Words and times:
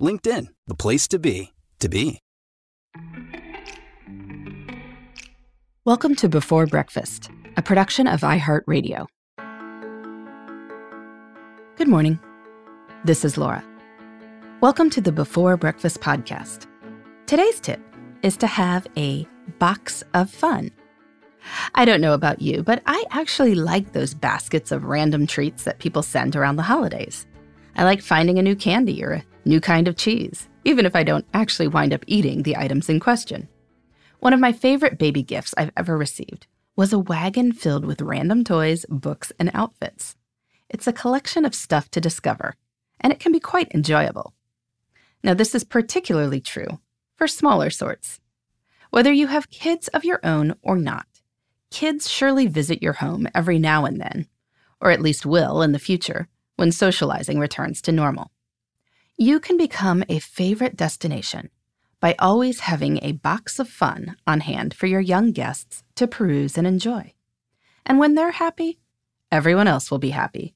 LinkedIn, 0.00 0.46
the 0.66 0.74
place 0.74 1.06
to 1.08 1.18
be, 1.18 1.52
to 1.78 1.88
be. 1.88 2.18
Welcome 5.84 6.14
to 6.16 6.28
Before 6.28 6.66
Breakfast, 6.66 7.30
a 7.56 7.62
production 7.62 8.06
of 8.06 8.22
iHeartRadio. 8.22 9.06
Good 11.76 11.88
morning. 11.88 12.18
This 13.04 13.24
is 13.24 13.36
Laura. 13.36 13.64
Welcome 14.60 14.90
to 14.90 15.00
the 15.00 15.12
Before 15.12 15.56
Breakfast 15.56 16.00
podcast. 16.00 16.66
Today's 17.26 17.60
tip 17.60 17.80
is 18.22 18.36
to 18.38 18.46
have 18.46 18.86
a 18.96 19.26
box 19.58 20.02
of 20.14 20.30
fun. 20.30 20.70
I 21.74 21.84
don't 21.84 22.00
know 22.00 22.14
about 22.14 22.42
you, 22.42 22.62
but 22.62 22.82
I 22.86 23.04
actually 23.10 23.54
like 23.54 23.92
those 23.92 24.14
baskets 24.14 24.72
of 24.72 24.84
random 24.84 25.26
treats 25.26 25.64
that 25.64 25.78
people 25.78 26.02
send 26.02 26.36
around 26.36 26.56
the 26.56 26.62
holidays. 26.62 27.26
I 27.76 27.84
like 27.84 28.02
finding 28.02 28.38
a 28.38 28.42
new 28.42 28.56
candy 28.56 29.02
or 29.04 29.12
a 29.12 29.24
new 29.44 29.60
kind 29.60 29.88
of 29.88 29.96
cheese, 29.96 30.48
even 30.64 30.86
if 30.86 30.94
I 30.94 31.02
don't 31.02 31.26
actually 31.32 31.68
wind 31.68 31.92
up 31.92 32.04
eating 32.06 32.42
the 32.42 32.56
items 32.56 32.88
in 32.88 33.00
question. 33.00 33.48
One 34.18 34.32
of 34.32 34.40
my 34.40 34.52
favorite 34.52 34.98
baby 34.98 35.22
gifts 35.22 35.54
I've 35.56 35.72
ever 35.76 35.96
received 35.96 36.46
was 36.76 36.92
a 36.92 36.98
wagon 36.98 37.52
filled 37.52 37.84
with 37.84 38.02
random 38.02 38.44
toys, 38.44 38.84
books, 38.88 39.32
and 39.38 39.50
outfits. 39.54 40.16
It's 40.68 40.86
a 40.86 40.92
collection 40.92 41.44
of 41.44 41.54
stuff 41.54 41.90
to 41.90 42.00
discover, 42.00 42.54
and 43.00 43.12
it 43.12 43.18
can 43.18 43.32
be 43.32 43.40
quite 43.40 43.72
enjoyable. 43.74 44.34
Now, 45.22 45.34
this 45.34 45.54
is 45.54 45.64
particularly 45.64 46.40
true 46.40 46.80
for 47.16 47.26
smaller 47.26 47.70
sorts. 47.70 48.20
Whether 48.90 49.12
you 49.12 49.28
have 49.28 49.50
kids 49.50 49.88
of 49.88 50.04
your 50.04 50.20
own 50.24 50.54
or 50.62 50.76
not, 50.76 51.06
kids 51.70 52.10
surely 52.10 52.46
visit 52.46 52.82
your 52.82 52.94
home 52.94 53.28
every 53.34 53.58
now 53.58 53.84
and 53.84 54.00
then, 54.00 54.26
or 54.80 54.90
at 54.90 55.02
least 55.02 55.26
will 55.26 55.62
in 55.62 55.72
the 55.72 55.78
future 55.78 56.28
when 56.60 56.70
socializing 56.70 57.38
returns 57.38 57.80
to 57.80 57.90
normal. 57.90 58.30
You 59.16 59.40
can 59.40 59.56
become 59.56 60.04
a 60.10 60.18
favorite 60.18 60.76
destination 60.76 61.48
by 62.00 62.14
always 62.18 62.60
having 62.60 62.98
a 63.00 63.12
box 63.12 63.58
of 63.58 63.66
fun 63.66 64.16
on 64.26 64.40
hand 64.40 64.74
for 64.74 64.86
your 64.86 65.00
young 65.00 65.32
guests 65.32 65.82
to 65.94 66.06
peruse 66.06 66.58
and 66.58 66.66
enjoy. 66.66 67.14
And 67.86 67.98
when 67.98 68.14
they're 68.14 68.32
happy, 68.32 68.78
everyone 69.32 69.68
else 69.68 69.90
will 69.90 69.98
be 69.98 70.10
happy. 70.10 70.54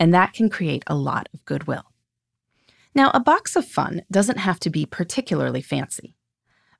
And 0.00 0.14
that 0.14 0.32
can 0.32 0.48
create 0.48 0.84
a 0.86 0.94
lot 0.94 1.28
of 1.34 1.44
goodwill. 1.44 1.92
Now, 2.94 3.10
a 3.12 3.20
box 3.20 3.56
of 3.56 3.66
fun 3.66 4.04
doesn't 4.10 4.38
have 4.38 4.58
to 4.60 4.70
be 4.70 4.86
particularly 4.86 5.60
fancy. 5.60 6.16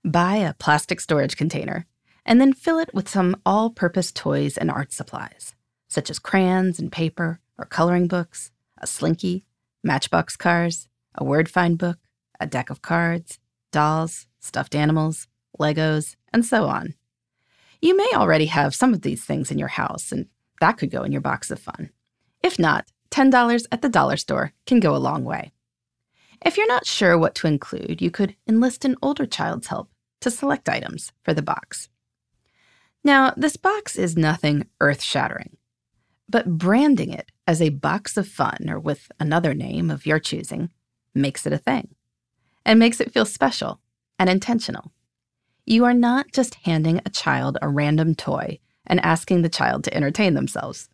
Buy 0.02 0.36
a 0.36 0.54
plastic 0.54 1.02
storage 1.02 1.36
container 1.36 1.84
and 2.24 2.40
then 2.40 2.54
fill 2.54 2.78
it 2.78 2.94
with 2.94 3.06
some 3.06 3.36
all 3.44 3.68
purpose 3.68 4.10
toys 4.12 4.56
and 4.56 4.70
art 4.70 4.94
supplies, 4.94 5.54
such 5.88 6.08
as 6.08 6.18
crayons 6.18 6.78
and 6.78 6.90
paper 6.90 7.38
or 7.58 7.64
coloring 7.64 8.08
books, 8.08 8.50
a 8.78 8.86
slinky, 8.86 9.44
matchbox 9.82 10.36
cars, 10.36 10.88
a 11.14 11.24
word 11.24 11.48
find 11.48 11.78
book, 11.78 11.98
a 12.40 12.46
deck 12.46 12.70
of 12.70 12.82
cards, 12.82 13.38
dolls, 13.72 14.26
stuffed 14.40 14.74
animals, 14.74 15.28
Legos, 15.58 16.16
and 16.32 16.44
so 16.44 16.66
on. 16.66 16.94
You 17.80 17.96
may 17.96 18.10
already 18.14 18.46
have 18.46 18.74
some 18.74 18.92
of 18.92 19.02
these 19.02 19.24
things 19.24 19.50
in 19.50 19.58
your 19.58 19.68
house, 19.68 20.12
and 20.12 20.26
that 20.60 20.78
could 20.78 20.90
go 20.90 21.02
in 21.02 21.12
your 21.12 21.20
box 21.20 21.50
of 21.50 21.58
fun. 21.58 21.90
If 22.42 22.58
not, 22.58 22.86
$10 23.10 23.66
at 23.70 23.82
the 23.82 23.88
dollar 23.88 24.16
store 24.16 24.52
can 24.66 24.80
go 24.80 24.94
a 24.94 24.98
long 24.98 25.24
way. 25.24 25.52
If 26.44 26.56
you're 26.56 26.68
not 26.68 26.86
sure 26.86 27.16
what 27.16 27.34
to 27.36 27.46
include, 27.46 28.02
you 28.02 28.10
could 28.10 28.36
enlist 28.46 28.84
an 28.84 28.96
older 29.02 29.26
child's 29.26 29.68
help 29.68 29.90
to 30.20 30.30
select 30.30 30.68
items 30.68 31.12
for 31.22 31.32
the 31.32 31.42
box. 31.42 31.88
Now, 33.02 33.32
this 33.36 33.56
box 33.56 33.96
is 33.96 34.16
nothing 34.16 34.66
earth 34.80 35.02
shattering, 35.02 35.56
but 36.28 36.58
branding 36.58 37.12
it 37.12 37.30
as 37.46 37.62
a 37.62 37.70
box 37.70 38.16
of 38.16 38.26
fun 38.26 38.66
or 38.68 38.78
with 38.78 39.10
another 39.20 39.54
name 39.54 39.90
of 39.90 40.06
your 40.06 40.18
choosing 40.18 40.70
makes 41.14 41.46
it 41.46 41.52
a 41.52 41.58
thing 41.58 41.94
and 42.64 42.78
makes 42.78 43.00
it 43.00 43.12
feel 43.12 43.24
special 43.24 43.80
and 44.18 44.28
intentional. 44.28 44.92
You 45.64 45.84
are 45.84 45.94
not 45.94 46.32
just 46.32 46.56
handing 46.64 47.00
a 47.04 47.10
child 47.10 47.58
a 47.62 47.68
random 47.68 48.14
toy 48.14 48.58
and 48.86 49.00
asking 49.00 49.42
the 49.42 49.48
child 49.48 49.84
to 49.84 49.94
entertain 49.94 50.34
themselves. 50.34 50.88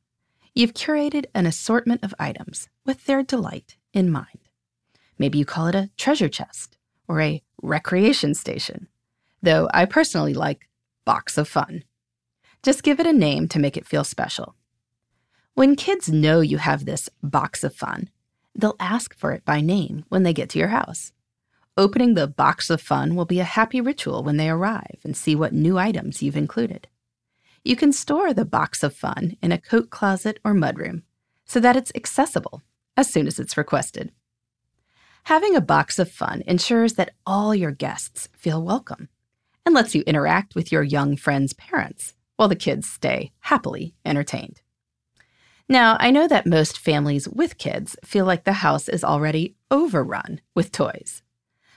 You've 0.54 0.74
curated 0.74 1.26
an 1.34 1.46
assortment 1.46 2.04
of 2.04 2.14
items 2.18 2.68
with 2.84 3.04
their 3.06 3.22
delight 3.22 3.76
in 3.92 4.10
mind. 4.10 4.48
Maybe 5.18 5.38
you 5.38 5.44
call 5.44 5.66
it 5.68 5.74
a 5.74 5.90
treasure 5.96 6.28
chest 6.28 6.76
or 7.08 7.20
a 7.20 7.42
recreation 7.62 8.34
station, 8.34 8.88
though 9.42 9.68
I 9.72 9.84
personally 9.84 10.34
like 10.34 10.68
box 11.04 11.38
of 11.38 11.48
fun. 11.48 11.84
Just 12.62 12.82
give 12.82 13.00
it 13.00 13.06
a 13.06 13.12
name 13.12 13.48
to 13.48 13.58
make 13.58 13.76
it 13.76 13.86
feel 13.86 14.04
special. 14.04 14.54
When 15.54 15.76
kids 15.76 16.08
know 16.08 16.40
you 16.40 16.56
have 16.56 16.86
this 16.86 17.10
box 17.22 17.62
of 17.62 17.74
fun, 17.74 18.08
they'll 18.54 18.74
ask 18.80 19.14
for 19.14 19.32
it 19.32 19.44
by 19.44 19.60
name 19.60 20.06
when 20.08 20.22
they 20.22 20.32
get 20.32 20.48
to 20.50 20.58
your 20.58 20.68
house. 20.68 21.12
Opening 21.76 22.14
the 22.14 22.26
box 22.26 22.70
of 22.70 22.80
fun 22.80 23.14
will 23.16 23.26
be 23.26 23.38
a 23.38 23.44
happy 23.44 23.78
ritual 23.78 24.22
when 24.24 24.38
they 24.38 24.48
arrive 24.48 25.00
and 25.04 25.14
see 25.14 25.34
what 25.34 25.52
new 25.52 25.76
items 25.76 26.22
you've 26.22 26.38
included. 26.38 26.88
You 27.64 27.76
can 27.76 27.92
store 27.92 28.32
the 28.32 28.46
box 28.46 28.82
of 28.82 28.96
fun 28.96 29.36
in 29.42 29.52
a 29.52 29.60
coat 29.60 29.90
closet 29.90 30.38
or 30.42 30.54
mudroom 30.54 31.02
so 31.44 31.60
that 31.60 31.76
it's 31.76 31.92
accessible 31.94 32.62
as 32.96 33.12
soon 33.12 33.26
as 33.26 33.38
it's 33.38 33.58
requested. 33.58 34.10
Having 35.24 35.54
a 35.54 35.60
box 35.60 35.98
of 35.98 36.10
fun 36.10 36.42
ensures 36.46 36.94
that 36.94 37.12
all 37.26 37.54
your 37.54 37.72
guests 37.72 38.26
feel 38.34 38.62
welcome 38.62 39.10
and 39.66 39.74
lets 39.74 39.94
you 39.94 40.02
interact 40.06 40.54
with 40.54 40.72
your 40.72 40.82
young 40.82 41.14
friends' 41.14 41.52
parents 41.52 42.14
while 42.36 42.48
the 42.48 42.56
kids 42.56 42.88
stay 42.88 43.32
happily 43.40 43.94
entertained. 44.06 44.62
Now, 45.68 45.96
I 46.00 46.10
know 46.10 46.28
that 46.28 46.46
most 46.46 46.78
families 46.78 47.28
with 47.28 47.58
kids 47.58 47.96
feel 48.04 48.24
like 48.24 48.44
the 48.44 48.52
house 48.54 48.88
is 48.88 49.04
already 49.04 49.56
overrun 49.70 50.40
with 50.54 50.72
toys 50.72 51.22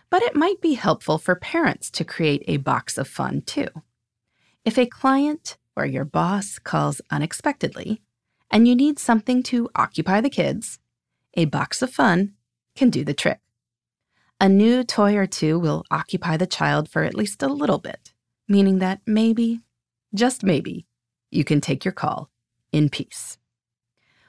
but 0.10 0.24
it 0.24 0.36
might 0.36 0.62
be 0.62 0.74
helpful 0.74 1.18
for 1.18 1.36
parents 1.36 1.90
to 1.92 2.06
create 2.06 2.44
a 2.48 2.58
box 2.58 2.98
of 2.98 3.08
fun 3.08 3.42
too. 3.42 3.68
If 4.64 4.78
a 4.78 4.86
client 4.86 5.58
or 5.76 5.86
your 5.86 6.06
boss 6.06 6.60
calls 6.60 7.02
unexpectedly 7.12 8.02
and 8.50 8.68
you 8.68 8.76
need 8.76 9.00
something 9.00 9.44
to 9.44 9.70
occupy 9.76 10.22
the 10.22 10.30
kids, 10.30 10.80
a 11.34 11.46
box 11.46 11.82
of 11.82 11.92
fun 11.92 12.34
can 12.76 12.90
do 12.90 13.04
the 13.04 13.14
trick. 13.14 13.40
A 14.40 14.50
new 14.50 14.84
toy 14.84 15.16
or 15.16 15.28
two 15.28 15.60
will 15.60 15.84
occupy 15.92 16.38
the 16.38 16.48
child 16.48 16.90
for 16.90 17.04
at 17.04 17.16
least 17.16 17.42
a 17.42 17.48
little 17.48 17.80
bit, 17.80 18.14
meaning 18.48 18.80
that 18.80 19.02
maybe, 19.06 19.62
just 20.14 20.44
maybe, 20.44 20.86
you 21.32 21.44
can 21.44 21.62
take 21.62 21.84
your 21.84 21.92
call 21.92 22.30
in 22.72 22.90
peace. 22.90 23.38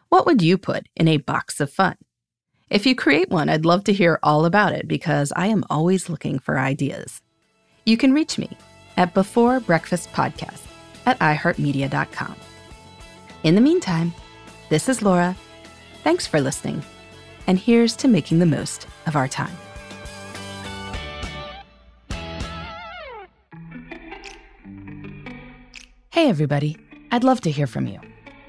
What 0.09 0.27
would 0.27 0.41
you 0.41 0.57
put 0.57 0.87
in 0.95 1.09
a 1.09 1.17
box 1.17 1.61
of 1.61 1.73
fun? 1.73 1.97
If 2.71 2.87
you 2.87 2.95
create 2.95 3.29
one, 3.29 3.49
I'd 3.49 3.65
love 3.65 3.85
to 3.85 3.93
hear 3.93 4.19
all 4.23 4.45
about 4.45 4.73
it 4.73 4.87
because 4.87 5.33
I 5.35 5.47
am 5.47 5.65
always 5.69 6.09
looking 6.09 6.39
for 6.39 6.59
ideas. 6.59 7.23
You 7.85 7.97
can 7.97 8.13
reach 8.13 8.39
me 8.39 8.57
at 8.97 9.15
Before 9.15 9.61
Breakfast 9.61 10.13
Podcast 10.13 10.63
at 11.07 11.19
iHeartMedia.com. 11.19 12.37
In 13.43 13.55
the 13.55 13.61
meantime, 13.61 14.13
this 14.69 14.89
is 14.89 15.03
Laura. 15.03 15.37
Thanks 16.03 16.27
for 16.27 16.41
listening, 16.41 16.83
and 17.47 17.59
here's 17.59 17.97
to 17.97 18.09
making 18.09 18.39
the 18.39 18.47
most 18.47 18.87
of 19.07 19.17
our 19.17 19.29
time. 19.29 19.57
Hey, 26.11 26.29
everybody. 26.29 26.77
I'd 27.13 27.25
love 27.25 27.41
to 27.43 27.51
hear 27.51 27.67
from 27.67 27.87
you. 27.87 28.01